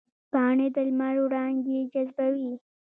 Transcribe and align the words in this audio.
پاڼې 0.31 0.67
د 0.75 0.77
لمر 0.87 1.15
وړانګې 1.23 1.79
جذبوي 1.93 2.51